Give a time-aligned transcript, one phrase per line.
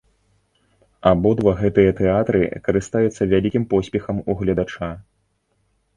[1.09, 4.91] Абодва гэтыя тэатры карыстаюцца вялікім поспехам у гледача.